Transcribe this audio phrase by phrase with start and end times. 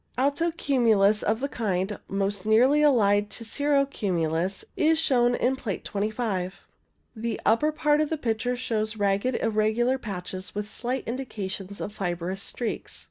[0.17, 5.85] Alto cumulus of the kind most nearly allied to cirro cumulus is shown in Plate
[5.85, 6.65] 25.
[7.15, 12.41] The upper part of the picture shows ragged, irregular patches, with slight indications of fibrous
[12.41, 12.99] streaks.